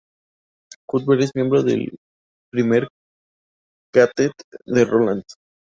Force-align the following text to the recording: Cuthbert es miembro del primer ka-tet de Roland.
Cuthbert 0.87 1.21
es 1.21 1.35
miembro 1.35 1.61
del 1.61 1.95
primer 2.49 2.87
ka-tet 3.93 4.33
de 4.65 4.83
Roland. 4.83 5.23